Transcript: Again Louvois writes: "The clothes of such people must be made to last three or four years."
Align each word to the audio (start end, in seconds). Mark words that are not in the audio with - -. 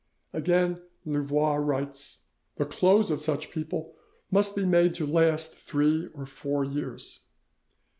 Again 0.33 0.81
Louvois 1.05 1.57
writes: 1.57 2.21
"The 2.55 2.65
clothes 2.65 3.11
of 3.11 3.21
such 3.21 3.51
people 3.51 3.93
must 4.31 4.55
be 4.55 4.65
made 4.65 4.95
to 4.95 5.05
last 5.05 5.55
three 5.55 6.07
or 6.15 6.25
four 6.25 6.65
years." 6.65 7.19